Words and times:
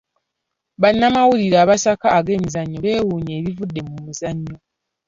Bannamawulire 0.81 1.57
abasaka 1.63 2.07
ag'ebyemizannyo 2.17 2.77
beewuunya 2.85 3.33
ebyavudde 3.39 3.79
mu 3.87 3.95
muzannyo. 4.05 4.55